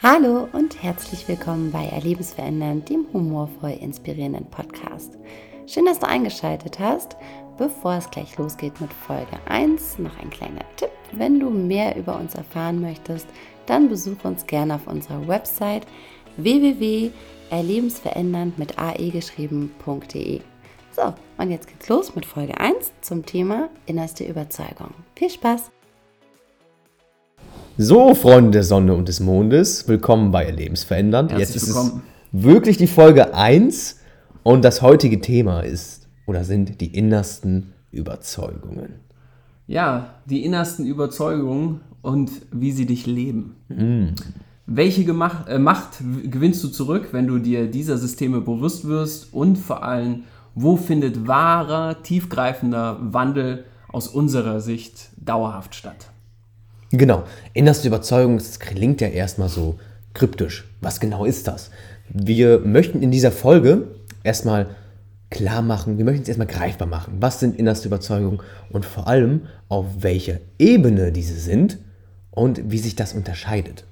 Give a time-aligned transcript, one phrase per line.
[0.00, 5.18] Hallo und herzlich willkommen bei Erlebensverändern, dem humorvoll inspirierenden Podcast.
[5.66, 7.16] Schön, dass du eingeschaltet hast.
[7.56, 10.92] Bevor es gleich losgeht mit Folge 1, noch ein kleiner Tipp.
[11.10, 13.26] Wenn du mehr über uns erfahren möchtest,
[13.66, 15.84] dann besuche uns gerne auf unserer Website
[16.36, 20.42] www.erlebensverändernd mit ae geschrieben.de.
[20.94, 24.94] So, und jetzt geht's los mit Folge 1 zum Thema innerste Überzeugung.
[25.16, 25.72] Viel Spaß!
[27.80, 31.30] So, Freunde der Sonne und des Mondes, willkommen bei Erlebensverändernd.
[31.30, 32.02] Herzlich Jetzt ist willkommen.
[32.32, 34.00] es wirklich die Folge 1
[34.42, 38.94] und das heutige Thema ist oder sind die innersten Überzeugungen.
[39.68, 43.54] Ja, die innersten Überzeugungen und wie sie dich leben.
[44.66, 49.56] Welche Gemach äh, Macht gewinnst du zurück, wenn du dir dieser Systeme bewusst wirst und
[49.56, 50.24] vor allem,
[50.56, 56.10] wo findet wahrer, tiefgreifender Wandel aus unserer Sicht dauerhaft statt?
[56.90, 59.78] Genau, innerste Überzeugung, das klingt ja erstmal so
[60.14, 60.64] kryptisch.
[60.80, 61.70] Was genau ist das?
[62.08, 63.88] Wir möchten in dieser Folge
[64.24, 64.74] erstmal
[65.30, 67.18] klar machen, wir möchten es erstmal greifbar machen.
[67.20, 71.78] Was sind innerste Überzeugungen und vor allem auf welcher Ebene diese sind
[72.30, 73.84] und wie sich das unterscheidet.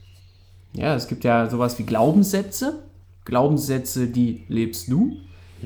[0.73, 2.83] Ja, es gibt ja sowas wie Glaubenssätze.
[3.25, 5.17] Glaubenssätze, die lebst du.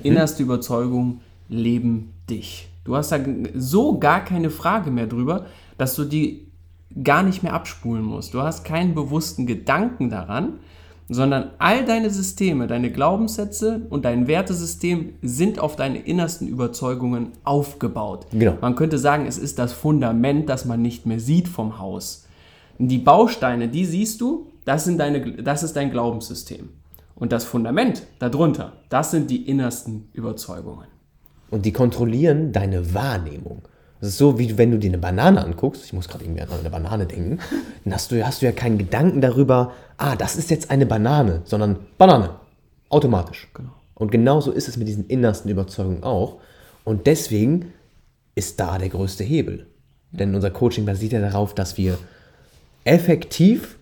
[0.02, 2.68] Innerste Überzeugung leben dich.
[2.84, 3.18] Du hast da
[3.54, 6.49] so gar keine Frage mehr drüber, dass du die
[7.02, 8.34] gar nicht mehr abspulen musst.
[8.34, 10.60] Du hast keinen bewussten Gedanken daran,
[11.08, 18.26] sondern all deine Systeme, deine Glaubenssätze und dein Wertesystem sind auf deine innersten Überzeugungen aufgebaut.
[18.30, 18.56] Genau.
[18.60, 22.26] Man könnte sagen, es ist das Fundament, das man nicht mehr sieht vom Haus.
[22.78, 26.68] Die Bausteine, die siehst du, das, sind deine, das ist dein Glaubenssystem.
[27.16, 30.86] Und das Fundament darunter, das sind die innersten Überzeugungen.
[31.50, 33.62] Und die kontrollieren deine Wahrnehmung.
[34.00, 35.84] Das ist so, wie wenn du dir eine Banane anguckst.
[35.84, 37.38] Ich muss gerade irgendwie an eine Banane denken.
[37.84, 41.42] Dann hast du, hast du ja keinen Gedanken darüber, ah, das ist jetzt eine Banane,
[41.44, 42.30] sondern Banane.
[42.88, 43.48] Automatisch.
[43.54, 43.70] Genau.
[43.94, 46.38] Und genauso ist es mit diesen innersten Überzeugungen auch.
[46.84, 47.72] Und deswegen
[48.34, 49.66] ist da der größte Hebel.
[50.12, 51.98] Denn unser Coaching basiert ja darauf, dass wir
[52.84, 53.76] effektiv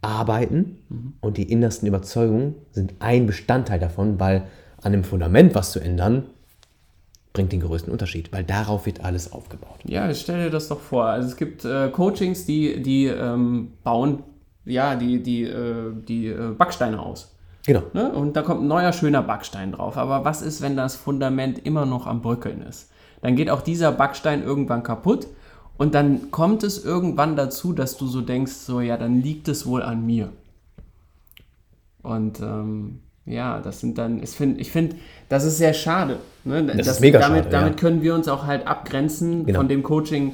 [0.00, 4.44] arbeiten und die innersten Überzeugungen sind ein Bestandteil davon, weil
[4.82, 6.24] an dem Fundament was zu ändern,
[7.32, 9.78] bringt den größten Unterschied, weil darauf wird alles aufgebaut.
[9.84, 11.06] Ja, stell dir das doch vor.
[11.06, 14.22] Also es gibt äh, Coachings, die, die ähm, bauen
[14.64, 17.34] ja, die, die, äh, die äh, Backsteine aus.
[17.66, 17.82] Genau.
[17.92, 18.10] Ne?
[18.12, 19.96] Und da kommt ein neuer, schöner Backstein drauf.
[19.96, 22.90] Aber was ist, wenn das Fundament immer noch am Bröckeln ist?
[23.20, 25.28] Dann geht auch dieser Backstein irgendwann kaputt
[25.76, 29.64] und dann kommt es irgendwann dazu, dass du so denkst, so ja, dann liegt es
[29.64, 30.32] wohl an mir.
[32.02, 34.96] Und ähm, ja, das sind dann, ich finde, ich find,
[35.28, 36.18] das ist sehr schade.
[36.44, 36.64] Ne?
[36.64, 37.60] Das ist mega damit, schade, ja.
[37.60, 39.60] Damit können wir uns auch halt abgrenzen Genau.
[39.60, 40.32] von dem Coaching,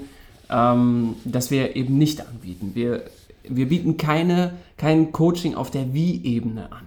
[0.50, 2.70] ähm, das wir eben nicht anbieten.
[2.74, 3.02] Wir,
[3.46, 6.86] wir bieten keine, kein Coaching auf der Wie-Ebene an.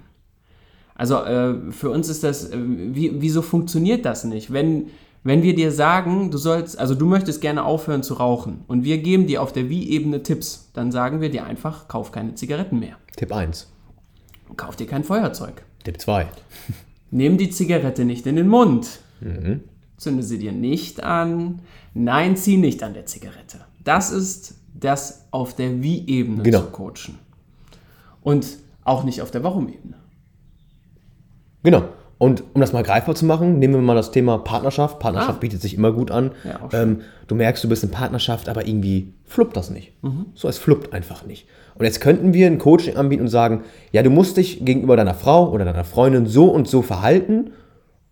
[0.95, 4.51] Also äh, für uns ist das, äh, wie, wieso funktioniert das nicht?
[4.53, 4.88] Wenn,
[5.23, 8.97] wenn wir dir sagen, du sollst, also du möchtest gerne aufhören zu rauchen und wir
[9.00, 12.95] geben dir auf der Wie-Ebene Tipps, dann sagen wir dir einfach, kauf keine Zigaretten mehr.
[13.18, 13.72] Tipp 1.
[14.57, 15.63] Kauf dir kein Feuerzeug.
[15.84, 16.28] Tipp 2.
[17.12, 19.00] Nimm die Zigarette nicht in den Mund.
[19.97, 21.59] Zünde sie dir nicht an.
[21.94, 23.59] Nein, zieh nicht an der Zigarette.
[23.84, 26.62] Das ist das auf der Wie-Ebene Genau.
[26.62, 27.19] zu coachen.
[28.22, 28.47] Und
[28.84, 29.96] auch nicht auf der Warum-Ebene.
[31.64, 31.90] Genau.
[32.22, 35.00] Und um das mal greifbar zu machen, nehmen wir mal das Thema Partnerschaft.
[35.00, 35.40] Partnerschaft Ah.
[35.40, 36.30] bietet sich immer gut an.
[36.44, 39.94] Ja, ähm, du merkst, du bist in Partnerschaft, aber irgendwie fluppt das nicht.
[40.36, 41.48] So, es fluppt einfach nicht.
[41.74, 45.16] Und jetzt könnten wir ein Coaching anbieten und sagen, ja, du musst dich gegenüber deiner
[45.16, 47.54] Frau oder deiner Freundin so und so verhalten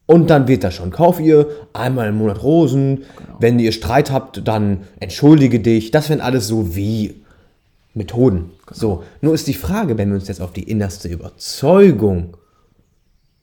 [0.08, 0.90] und dann wird das schon.
[0.90, 3.04] Kauf ihr einmal im Monat Rosen.
[3.40, 5.92] Wenn ihr Streit habt, dann entschuldige dich.
[5.92, 7.22] Das wären alles so wie
[7.94, 8.50] Methoden.
[8.72, 12.38] So, nur ist die Frage, wenn wir uns jetzt auf die innerste Überzeugung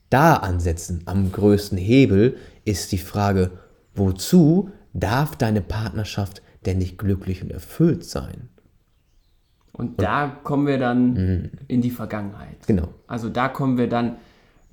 [0.09, 3.51] da ansetzen, am größten Hebel, ist die Frage,
[3.93, 8.49] wozu darf deine Partnerschaft denn nicht glücklich und erfüllt sein?
[9.73, 12.65] Und da kommen wir dann in die Vergangenheit.
[12.65, 12.89] Genau.
[13.05, 14.15] Also da kommen wir dann,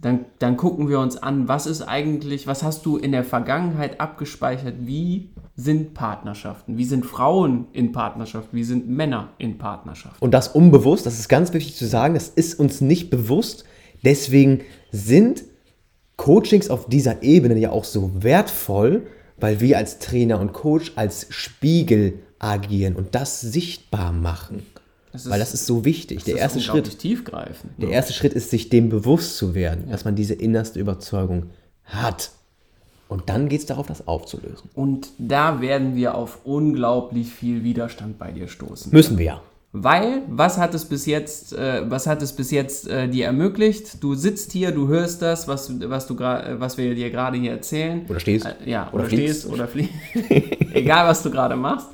[0.01, 4.01] dann, dann gucken wir uns an, was ist eigentlich, was hast du in der Vergangenheit
[4.01, 4.75] abgespeichert?
[4.81, 6.79] Wie sind Partnerschaften?
[6.79, 8.49] Wie sind Frauen in Partnerschaft?
[8.53, 10.21] Wie sind Männer in Partnerschaft?
[10.23, 13.65] Und das unbewusst, das ist ganz wichtig zu sagen, das ist uns nicht bewusst.
[14.05, 14.61] Deswegen
[14.93, 15.45] sind
[16.17, 19.07] Coachings auf dieser Ebene ja auch so wertvoll,
[19.39, 24.65] weil wir als Trainer und Coach als Spiegel agieren und das sichtbar machen.
[25.13, 26.25] Das weil das ist so wichtig.
[26.25, 26.99] Der erste Schritt.
[26.99, 27.73] tiefgreifend.
[27.79, 31.51] Der erste Schritt ist, sich dem bewusst zu werden, dass man diese innerste Überzeugung
[31.85, 32.31] hat.
[33.09, 34.71] Und dann geht es darauf, das aufzulösen.
[34.75, 38.93] Und da werden wir auf unglaublich viel Widerstand bei dir stoßen.
[38.93, 39.43] Müssen wir ja.
[39.77, 44.05] Weil, was hat es bis jetzt, äh, was hat es bis jetzt äh, dir ermöglicht?
[44.05, 48.07] Du sitzt hier, du hörst das, was, was, du was wir dir gerade hier erzählen.
[48.09, 48.47] Oder stehst.
[48.47, 49.93] Äh, ja, Oder oder, stehst oder fliegst.
[50.75, 51.89] Egal, was du gerade machst.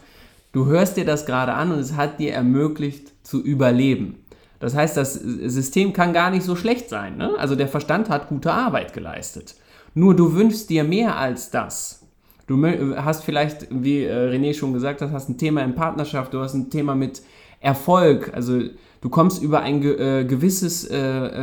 [0.53, 4.17] Du hörst dir das gerade an und es hat dir ermöglicht zu überleben.
[4.59, 7.17] Das heißt, das System kann gar nicht so schlecht sein.
[7.17, 7.31] Ne?
[7.38, 9.55] Also der Verstand hat gute Arbeit geleistet.
[9.94, 12.03] Nur du wünschst dir mehr als das.
[12.47, 12.62] Du
[12.97, 16.53] hast vielleicht, wie äh, René schon gesagt hat, hast ein Thema in Partnerschaft, du hast
[16.53, 17.23] ein Thema mit
[17.61, 18.33] Erfolg.
[18.35, 18.61] Also
[19.01, 20.97] du kommst über ein äh, gewisses, äh,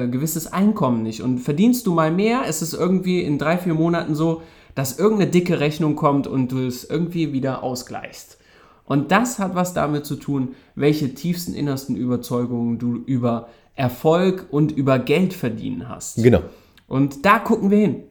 [0.04, 1.22] äh, gewisses Einkommen nicht.
[1.22, 4.42] Und verdienst du mal mehr, ist es irgendwie in drei, vier Monaten so,
[4.75, 8.38] dass irgendeine dicke Rechnung kommt und du es irgendwie wieder ausgleichst.
[8.86, 14.72] Und das hat was damit zu tun, welche tiefsten innersten Überzeugungen du über Erfolg und
[14.72, 16.22] über Geld verdienen hast.
[16.24, 16.42] Genau.
[16.88, 18.04] Und da gucken wir hin.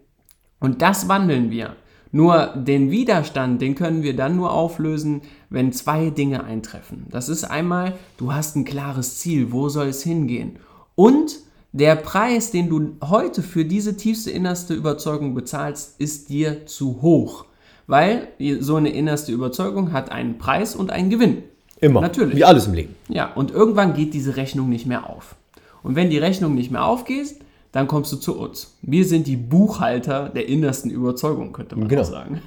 [0.60, 1.76] Und das wandeln wir.
[2.16, 5.20] Nur den Widerstand, den können wir dann nur auflösen,
[5.50, 7.04] wenn zwei Dinge eintreffen.
[7.10, 10.58] Das ist einmal, du hast ein klares Ziel, wo soll es hingehen?
[10.94, 11.40] Und
[11.72, 17.44] der Preis, den du heute für diese tiefste innerste Überzeugung bezahlst, ist dir zu hoch.
[17.86, 18.28] Weil
[18.60, 21.42] so eine innerste Überzeugung hat einen Preis und einen Gewinn.
[21.82, 22.00] Immer.
[22.00, 22.36] Natürlich.
[22.36, 22.94] Wie alles im Leben.
[23.10, 25.36] Ja, und irgendwann geht diese Rechnung nicht mehr auf.
[25.82, 27.36] Und wenn die Rechnung nicht mehr aufgeht,
[27.76, 28.76] dann kommst du zu uns.
[28.82, 32.04] Wir sind die Buchhalter der innersten Überzeugung, könnte man Genau.
[32.04, 32.40] sagen.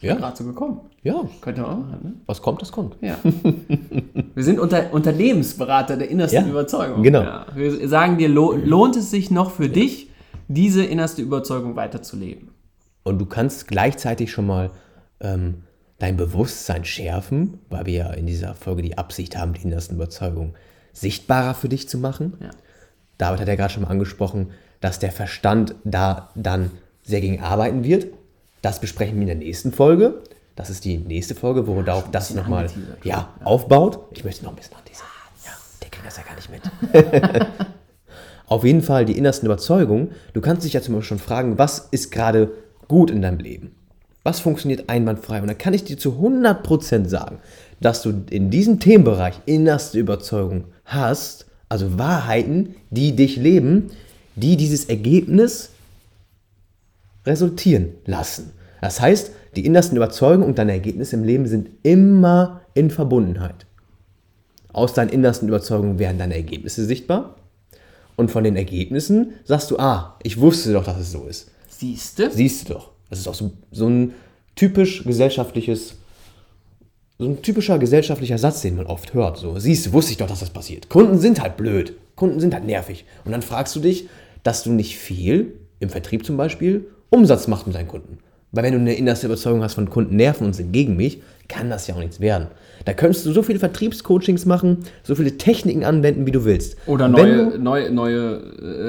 [0.00, 0.14] Ja.
[0.14, 0.80] Gerade so gekommen.
[1.02, 1.22] Ja.
[1.42, 2.12] Könnte man auch machen, ne?
[2.26, 2.96] Was kommt, das kommt.
[3.02, 3.16] Ja.
[4.34, 7.02] Wir sind unter, Unternehmensberater der innersten Ja, Überzeugung.
[7.02, 7.22] genau.
[7.22, 7.46] Ja.
[7.54, 10.08] Wir sagen dir, lo lohnt es sich noch für dich,
[10.48, 12.48] diese innerste Überzeugung weiterzuleben?
[13.04, 14.70] Und du kannst gleichzeitig schon mal
[15.20, 15.62] ähm,
[15.98, 20.54] dein Bewusstsein schärfen, weil wir ja in dieser Folge die Absicht haben, die innersten Überzeugungen
[20.92, 22.32] sichtbarer für dich zu machen.
[22.40, 22.50] Ja.
[23.20, 24.50] David hat ja gerade schon mal angesprochen,
[24.80, 26.70] dass der Verstand da dann
[27.02, 28.06] sehr gegen arbeiten wird.
[28.62, 30.22] Das besprechen wir in der nächsten Folge.
[30.56, 33.04] Das ist die nächste Folge, wo darauf das nochmal angeteasert.
[33.04, 34.00] ja, aufbaut.
[34.12, 35.06] Ich möchte noch ein bisschen anteasern.
[35.44, 35.52] Ja,
[35.82, 37.46] der kriegt das ja gar nicht mit.
[38.46, 40.12] Auf jeden Fall die innersten Überzeugungen.
[40.32, 42.52] Du kannst dich ja zum Beispiel schon fragen, was ist gerade
[42.88, 43.74] gut in deinem Leben?
[44.22, 45.40] Was funktioniert einwandfrei?
[45.40, 47.38] Und dann kann ich dir zu 100% sagen,
[47.80, 53.90] dass du in diesem Themenbereich innerste Überzeugung hast, also Wahrheiten, die dich leben,
[54.36, 55.70] die dieses Ergebnis
[57.24, 58.50] resultieren lassen.
[58.82, 63.66] Das heißt, die innersten Überzeugungen und deine Ergebnisse im Leben sind immer in Verbundenheit.
[64.72, 67.36] Aus deinen innersten Überzeugungen werden deine Ergebnisse sichtbar.
[68.16, 71.50] Und von den Ergebnissen sagst du, ah, ich wusste doch, dass es so ist.
[71.68, 72.30] Siehste?
[72.30, 72.90] Siehst du doch.
[73.08, 74.14] Das ist auch so, so ein
[74.54, 75.94] typisch gesellschaftliches,
[77.20, 79.36] so ein typischer gesellschaftlicher Satz, den man oft hört.
[79.36, 80.88] So, siehst du, wusste ich doch, dass das passiert.
[80.88, 81.92] Kunden sind halt blöd.
[82.16, 83.04] Kunden sind halt nervig.
[83.24, 84.08] Und dann fragst du dich,
[84.42, 88.18] dass du nicht viel, im Vertrieb zum Beispiel, Umsatz machst mit deinen Kunden.
[88.52, 91.70] Weil wenn du eine innerste Überzeugung hast von Kunden nerven und sind gegen mich, kann
[91.70, 92.48] das ja auch nichts werden.
[92.84, 96.76] Da könntest du so viele Vertriebscoachings machen, so viele Techniken anwenden, wie du willst.
[96.86, 98.36] Oder neue, du- neue, neue,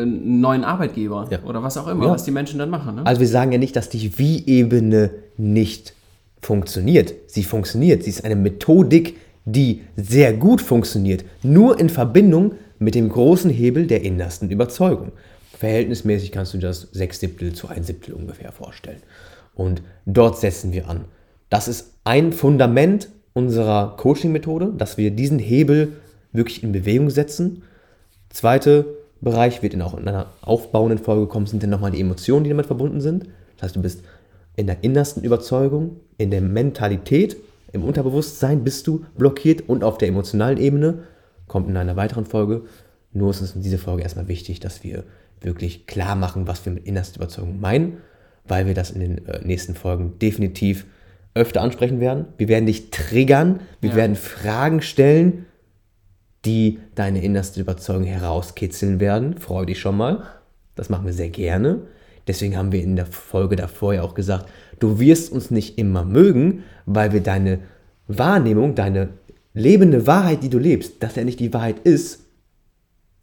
[0.02, 1.28] äh, neuen Arbeitgeber.
[1.30, 1.40] Ja.
[1.46, 2.12] Oder was auch immer, Ja.
[2.12, 2.96] was die Menschen dann machen.
[2.96, 3.06] Ne?
[3.06, 5.94] Also wir sagen ja nicht, dass die Wie-Ebene nicht
[6.42, 7.14] funktioniert.
[7.28, 8.04] Sie funktioniert.
[8.04, 11.24] Sie ist eine Methodik, die sehr gut funktioniert.
[11.44, 15.12] Nur in Verbindung mit dem großen Hebel der innersten Überzeugung.
[15.58, 19.02] Verhältnismäßig kannst du das sechs Siebtel zu ein Siebtel ungefähr vorstellen.
[19.54, 21.06] Und dort setzen wir an.
[21.50, 25.94] Das ist ein Fundament unserer Coaching-Methode, dass wir diesen Hebel
[26.32, 27.64] wirklich in Bewegung setzen.
[28.30, 28.86] Zweiter
[29.20, 32.50] Bereich wird in auch in einer aufbauenden Folge kommen, sind dann nochmal die Emotionen, die
[32.50, 33.28] damit verbunden sind.
[33.58, 34.04] Das heißt, du bist
[34.56, 37.38] in der innersten Überzeugung, in der Mentalität,
[37.74, 41.04] im Unterbewusstsein bist du blockiert und auf der emotionalen Ebene
[41.48, 42.64] kommt in einer weiteren Folge.
[43.14, 45.04] Nur ist es in dieser Folge erstmal wichtig, dass wir
[45.42, 47.98] wirklich klar machen, was wir mit innerster Überzeugung meinen,
[48.46, 50.86] weil wir das in den äh, nächsten Folgen definitiv
[51.34, 52.26] öfter ansprechen werden.
[52.38, 53.96] Wir werden dich triggern, wir Ja.
[53.96, 55.46] werden Fragen stellen,
[56.46, 59.38] die deine innerste Überzeugung herauskitzeln werden.
[59.38, 60.24] Freu dich schon mal.
[60.76, 61.80] Das machen wir sehr gerne.
[62.28, 64.48] Deswegen haben wir in der Folge davor ja auch gesagt,
[64.80, 67.60] du wirst uns nicht immer mögen, weil wir deine
[68.08, 69.10] Wahrnehmung, deine
[69.54, 72.22] lebende Wahrheit, die du lebst, dass er nicht die Wahrheit ist,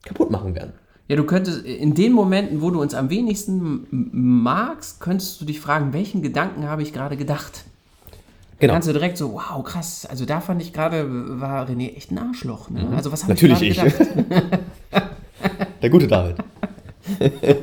[0.05, 0.73] kaputt machen werden.
[1.09, 5.59] Ja, du könntest in den Momenten, wo du uns am wenigsten magst, könntest du dich
[5.59, 7.65] fragen, welchen Gedanken habe ich gerade gedacht?
[8.59, 8.73] Genau.
[8.75, 11.07] Kannst du direkt so, wow, krass, also da fand ich gerade,
[11.41, 12.69] war René echt ein Arschloch.
[12.71, 12.89] Ne?
[12.95, 13.49] Also was habe Mhm.
[13.51, 13.99] Natürlich ich gerade ich.
[13.99, 14.61] gedacht?
[15.83, 16.37] Der gute David.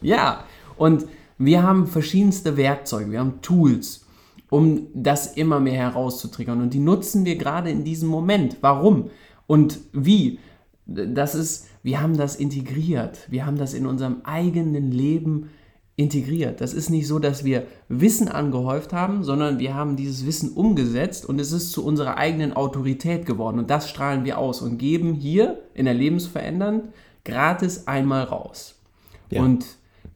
[0.00, 0.44] Ja,
[0.76, 1.06] und
[1.38, 4.06] wir haben verschiedenste Werkzeuge, wir haben Tools,
[4.50, 6.60] um das immer mehr herauszutriggern.
[6.60, 8.58] Und die nutzen wir gerade in diesem Moment.
[8.60, 9.10] Warum
[9.46, 10.38] und wie?
[10.86, 13.20] Das ist, wir haben das integriert.
[13.30, 15.50] Wir haben das in unserem eigenen Leben
[15.96, 16.60] integriert.
[16.60, 21.26] Das ist nicht so, dass wir Wissen angehäuft haben, sondern wir haben dieses Wissen umgesetzt
[21.26, 23.58] und es ist zu unserer eigenen Autorität geworden.
[23.58, 26.84] Und das strahlen wir aus und geben hier in der Lebensverändernd
[27.24, 28.76] gratis einmal raus.
[29.30, 29.42] Ja.
[29.42, 29.66] Und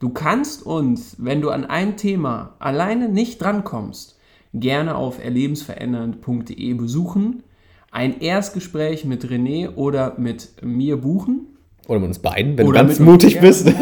[0.04, 4.18] du kannst uns, wenn du an ein Thema alleine nicht drankommst,
[4.52, 7.42] gerne auf erlebensverändernd.de besuchen,
[7.90, 11.46] ein Erstgespräch mit René oder mit mir buchen
[11.88, 13.66] Oder mit uns beiden, wenn Oder du ganz mutig bist.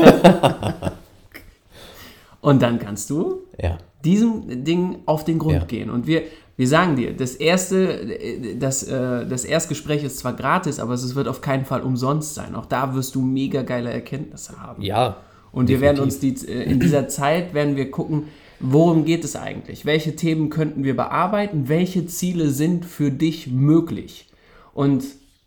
[2.40, 3.78] und dann kannst du ja.
[4.04, 5.64] diesem Ding auf den Grund Ja.
[5.64, 5.90] gehen.
[5.90, 6.22] Und wir,
[6.56, 11.26] wir sagen dir, das erste, das, äh, das Erstgespräch ist zwar gratis, aber es wird
[11.26, 12.54] auf keinen Fall umsonst sein.
[12.54, 14.84] Auch da wirst du mega geile Erkenntnisse haben.
[14.84, 15.16] Ja.
[15.52, 18.24] Und wir werden uns die, äh, in dieser Zeit werden wir gucken,
[18.58, 19.84] worum geht es eigentlich?
[19.84, 21.68] Welche Themen könnten wir bearbeiten?
[21.68, 24.28] Welche Ziele sind für dich möglich?
[24.72, 25.04] Und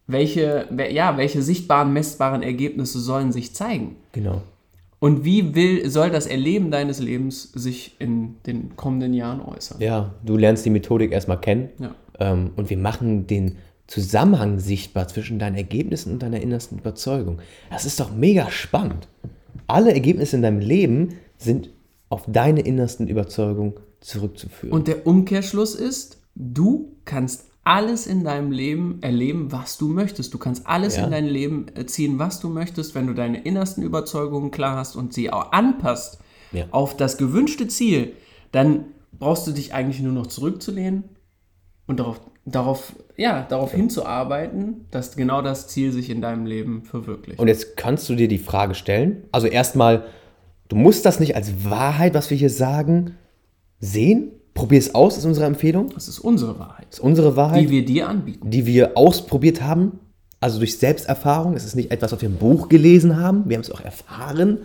[0.08, 3.96] welche, we- ja, welche sichtbaren, messbaren Ergebnisse sollen sich zeigen?
[4.12, 4.44] Genau.
[5.00, 9.80] Und wie will, soll das Erleben deines Lebens sich in den kommenden Jahren äußern?
[9.82, 11.70] Ja, du lernst die Methodik erstmal kennen.
[11.80, 11.96] Ja.
[12.20, 13.58] Ähm, und wir machen den
[13.88, 17.40] Zusammenhang sichtbar zwischen deinen Ergebnissen und deiner innersten Überzeugung.
[17.70, 19.08] Das ist doch mega spannend.
[19.68, 21.70] Alle Ergebnisse in deinem Leben sind
[22.10, 24.74] auf deine innersten Überzeugungen zurückzuführen.
[24.74, 30.34] Und der Umkehrschluss ist, du kannst alles in deinem Leben erleben, was du möchtest.
[30.34, 31.06] Du kannst alles Ja.
[31.06, 35.14] in dein Leben ziehen, was du möchtest, wenn du deine innersten Überzeugungen klar hast und
[35.14, 36.20] sie auch anpasst
[36.52, 36.66] Ja.
[36.72, 38.14] auf das gewünschte Ziel,
[38.52, 38.86] dann
[39.18, 41.06] brauchst du dich eigentlich nur noch zurückzulehnen
[41.88, 47.40] und darauf, darauf, ja, darauf hinzuarbeiten, dass genau das Ziel sich in deinem Leben verwirklicht.
[47.40, 50.06] Und jetzt kannst du dir die Frage stellen, also erstmal,
[50.70, 53.16] du musst das nicht als Wahrheit, was wir hier sagen,
[53.80, 54.32] sehen.
[54.54, 55.90] Probier es aus, ist unsere Empfehlung.
[55.94, 58.50] das ist unsere Wahrheit, Das ist unsere Wahrheit, die wir dir anbieten.
[58.50, 60.00] die wir ausprobiert haben.
[60.40, 61.56] Also durch Selbsterfahrung.
[61.56, 63.50] Es ist nicht etwas, was wir im Buch gelesen haben.
[63.50, 64.60] Wir haben es auch erfahren.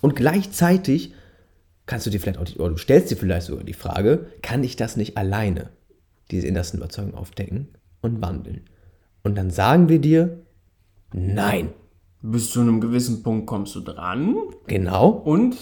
[0.00, 1.12] Und gleichzeitig
[1.86, 4.64] kannst du dir vielleicht auch, die, oder du stellst dir vielleicht sogar die Frage, kann
[4.64, 5.68] ich das nicht alleine,
[6.30, 7.68] diese innersten Überzeugungen aufdecken
[8.02, 8.62] und wandeln?
[9.22, 10.42] Und dann sagen wir dir,
[11.12, 11.70] nein.
[12.22, 15.08] Bis zu einem gewissen Punkt kommst du dran Genau.
[15.10, 15.54] Und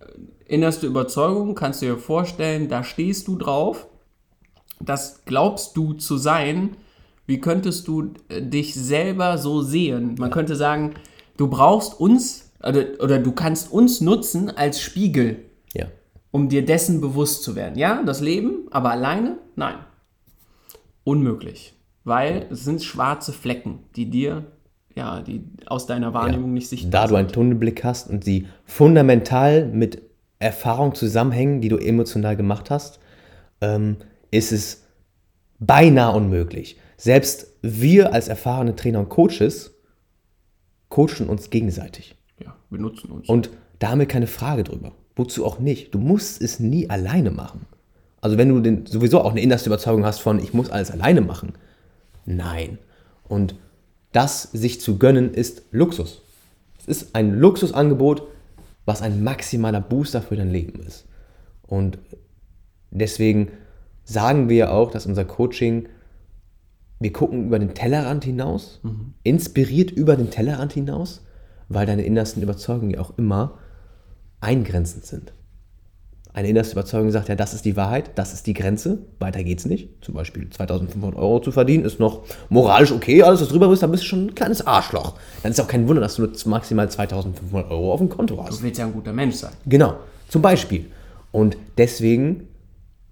[0.00, 0.04] äh,
[0.46, 3.86] innerste Überzeugung kannst du dir vorstellen, da stehst du drauf,
[4.80, 6.76] das glaubst du zu sein.
[7.26, 10.14] Wie könntest du äh, dich selber so sehen?
[10.18, 10.94] Man könnte sagen,
[11.36, 15.86] du brauchst uns oder, oder du kannst uns nutzen als Spiegel, Ja.
[16.30, 17.78] um dir dessen bewusst zu werden.
[17.78, 19.38] Ja, das Leben, aber alleine?
[19.56, 19.74] Nein.
[21.08, 21.72] Unmöglich.
[22.04, 24.44] Weil es sind schwarze Flecken, die dir,
[24.94, 29.64] ja, die aus deiner Wahrnehmung nicht sichtbar Da du einen Tunnelblick hast und sie fundamental
[29.68, 30.02] mit
[30.38, 33.00] Erfahrung zusammenhängen, die du emotional gemacht hast,
[33.62, 33.96] ähm,
[34.30, 34.84] ist es
[35.58, 36.78] beinahe unmöglich.
[36.98, 39.78] Selbst wir als erfahrene Trainer und Coaches
[40.90, 42.16] coachen uns gegenseitig.
[42.38, 43.30] Ja, wir nutzen uns.
[43.30, 43.48] Und
[43.78, 44.92] da haben wir keine Frage drüber.
[45.16, 45.94] Wozu auch nicht?
[45.94, 47.64] Du musst es nie alleine machen.
[48.20, 51.20] Also wenn du den, sowieso auch eine innerste Überzeugung hast von, ich muss alles alleine
[51.20, 51.52] machen.
[52.26, 52.78] Nein.
[53.28, 53.54] Und
[54.12, 56.22] das sich zu gönnen ist Luxus.
[56.78, 58.22] Es ist ein Luxusangebot,
[58.86, 61.04] was ein maximaler Booster für dein Leben ist.
[61.66, 61.98] Und
[62.90, 63.48] deswegen
[64.04, 65.88] sagen wir auch, dass unser Coaching,
[66.98, 68.80] wir gucken über den Tellerrand hinaus,
[69.22, 71.22] inspiriert über den Tellerrand hinaus,
[71.68, 73.58] weil deine innersten Überzeugungen ja auch immer
[74.40, 75.32] eingrenzend sind.
[76.38, 79.66] Eine innerste Überzeugung sagt ja, das ist die Wahrheit, das ist die Grenze, weiter geht's
[79.66, 79.88] nicht.
[80.02, 83.90] Zum Beispiel 2500 Euro zu verdienen ist noch moralisch okay, alles was drüber ist, dann
[83.90, 85.14] bist du schon ein kleines Arschloch.
[85.42, 88.60] Dann ist auch kein Wunder, dass du nur maximal 2500 Euro auf dem Konto hast.
[88.60, 89.50] Du willst ja ein guter Mensch sein.
[89.66, 89.96] Genau,
[90.28, 90.86] zum Beispiel.
[91.32, 92.46] Und deswegen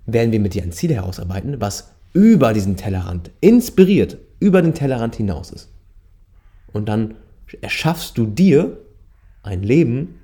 [0.07, 5.17] werden wir mit dir ein Ziel herausarbeiten, was über diesen Tellerrand, inspiriert, über den Tellerrand
[5.17, 5.69] hinaus ist.
[6.73, 7.17] Und dann
[7.61, 8.79] erschaffst du dir
[9.43, 10.21] ein Leben,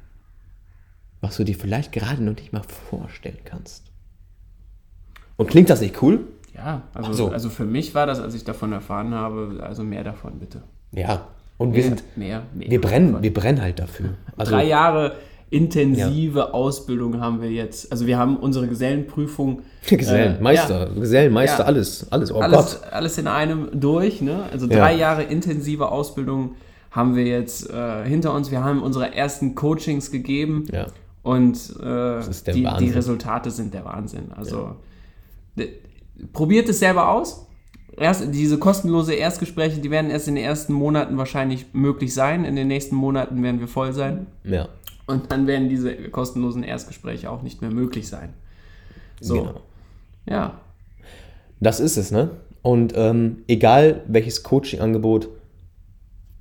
[1.23, 3.85] was du dir vielleicht gerade noch nicht mal vorstellen kannst.
[5.37, 6.21] Und klingt das nicht cool?
[6.55, 7.29] Ja, also, so.
[7.29, 10.63] also für mich war das, als ich davon erfahren habe, also mehr davon bitte.
[10.91, 11.27] Ja.
[11.57, 12.71] Und wir sind, mehr, mehr.
[12.71, 13.23] wir brennen, davon.
[13.23, 14.11] wir brennen halt dafür.
[14.37, 15.13] Also, Drei Jahre
[15.51, 17.93] intensive Ausbildung haben wir jetzt.
[17.93, 19.63] Also wir haben unsere Gesellenprüfung.
[19.89, 21.65] Gesellen, äh, Meister, ja, Gesellenmeister, Ja.
[21.67, 22.93] alles, alles, oh alles, Gott.
[22.93, 24.21] alles in einem durch.
[24.23, 24.45] Ne?
[24.51, 24.79] Also Ja.
[24.79, 26.57] drei Jahre intensive Ausbildung
[26.91, 28.51] haben wir jetzt äh, hinter uns.
[28.51, 30.67] Wir haben unsere ersten Coachings gegeben.
[30.73, 30.87] Ja.
[31.23, 32.21] Und äh,
[32.53, 32.91] die, die.
[32.91, 34.33] Resultate sind der Wahnsinn.
[34.33, 34.77] Also
[35.57, 35.69] d-
[36.33, 37.47] probiert es selber aus.
[37.97, 42.45] Erst, diese kostenlose Erstgespräche, die werden erst in den ersten Monaten wahrscheinlich möglich sein.
[42.45, 44.27] In den nächsten Monaten werden wir voll sein.
[44.45, 44.69] Ja,
[45.07, 48.33] Und dann werden diese kostenlosen Erstgespräche auch nicht mehr möglich sein.
[49.21, 49.35] So.
[49.43, 49.61] genau.
[50.27, 50.61] Ja.
[51.61, 52.31] Das ist es, ne?
[52.63, 55.29] Und ähm, egal welches Coaching-Angebot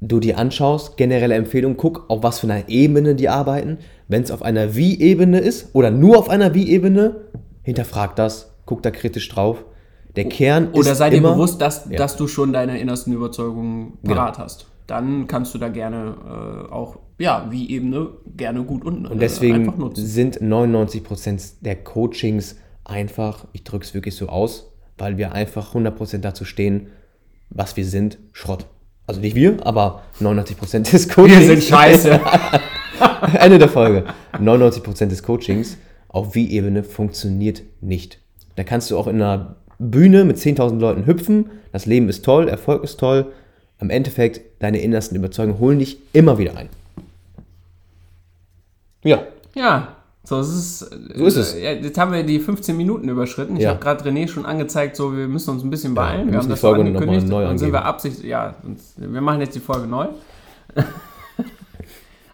[0.01, 3.77] du dir anschaust, generelle Empfehlung, guck, auf was für einer Ebene die arbeiten.
[4.07, 7.21] Wenn es auf einer Wie-Ebene ist oder nur auf einer Wie-Ebene,
[7.63, 9.63] hinterfrag das, guck da kritisch drauf.
[10.15, 11.97] Der Kern ist Oder sei dir immer, bewusst, dass, Ja.
[11.97, 14.43] dass du schon deine innersten Überzeugungen parat Genau.
[14.45, 14.65] hast.
[14.87, 16.15] Dann kannst du da gerne
[16.67, 20.05] äh, auch, ja, wie Ebene, gerne gut und, Und deswegen einfach nutzen.
[20.05, 26.17] sind 99% der Coachings einfach, ich drücke es wirklich so aus, weil wir einfach 100%
[26.19, 26.87] dazu stehen,
[27.49, 28.65] was wir sind, Schrott.
[29.11, 31.41] Also nicht wir, aber 99% des Coachings.
[31.41, 32.21] Wir sind scheiße.
[33.39, 34.05] Ende der Folge.
[34.39, 35.75] 99% des Coachings
[36.07, 38.19] auf Wie-Ebene funktioniert nicht.
[38.55, 41.49] Da kannst du auch in einer Bühne mit 10.000 Leuten hüpfen.
[41.73, 43.33] Das Leben ist toll, Erfolg ist toll.
[43.79, 46.69] Am Endeffekt, deine innersten Überzeugungen holen dich immer wieder ein.
[49.03, 49.23] Ja,
[49.55, 50.79] Ja, so ist es.
[50.79, 51.53] So ist es.
[51.55, 53.55] Ja, jetzt haben wir die 15 Minuten überschritten.
[53.57, 53.69] Ich Ja.
[53.71, 56.25] habe gerade René schon angezeigt, so wir müssen uns ein bisschen wir beeilen.
[56.27, 57.27] müssen haben die das Folge noch mal angekündigt.
[57.27, 58.27] neu Dann sind wir absichtlich.
[58.29, 58.55] Ja,
[58.97, 60.07] wir machen jetzt die Folge neu.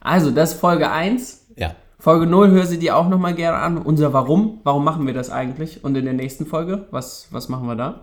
[0.02, 1.46] also, das ist Folge 1.
[1.56, 1.72] ja.
[2.00, 3.78] Folge 0 hör sie dir auch nochmal gerne an.
[3.80, 4.60] Unser Warum.
[4.64, 5.84] Warum machen wir das eigentlich?
[5.84, 8.02] Und in der nächsten Folge, was, was machen wir da?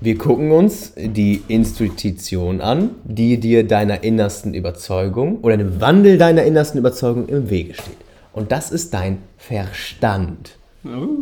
[0.00, 6.44] Wir gucken uns die Institution an, die dir deiner innersten Überzeugung oder dem Wandel deiner
[6.44, 7.96] innersten Überzeugung im Wege steht.
[8.34, 10.58] Und das ist dein Verstand.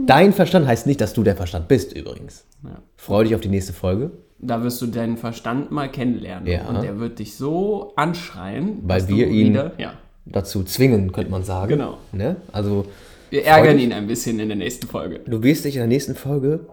[0.07, 2.45] Dein Verstand heißt nicht, dass du der Verstand bist übrigens.
[2.65, 2.79] Ja.
[2.97, 6.49] Freu dich auf die nächste Folge, Da wirst du deinen Verstand mal kennenlernen.
[6.49, 6.67] Ja.
[6.69, 9.93] Und der wird dich so anschreien, Weil dass wir ihn- wieder, ja.
[10.25, 11.69] dazu zwingen, könnte man sagen.
[11.71, 11.99] Genau.
[12.13, 12.37] Ne?
[12.51, 12.87] Also
[13.31, 13.87] Wir ärgern dich.
[13.87, 15.21] ihn ein bisschen in der nächsten Folge.
[15.27, 16.67] du wirst dich in der nächsten Folge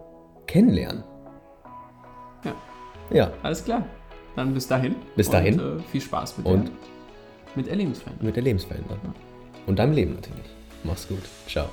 [0.48, 1.04] kennenlernen.
[2.44, 2.54] Ja.
[3.12, 3.84] Ja, Alles klar.
[4.36, 4.94] Dann bis dahin.
[5.16, 5.60] Bis dahin.
[5.60, 6.64] Und äh, viel Spaß mit, Und?
[6.64, 6.72] der,
[7.56, 8.14] mit Erlebensfan.
[8.20, 8.98] mit der Lebensveränderung.
[9.66, 10.46] Und deinem Leben natürlich.
[10.84, 11.22] Mach's gut.
[11.46, 11.68] Ciao.